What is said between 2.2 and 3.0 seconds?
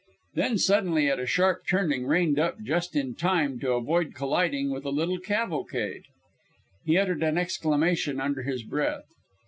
up just